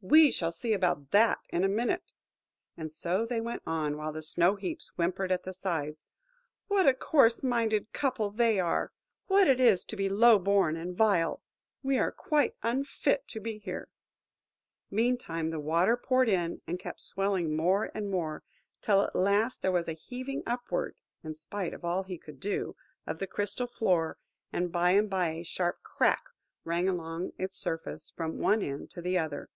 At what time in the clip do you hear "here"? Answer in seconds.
13.58-13.88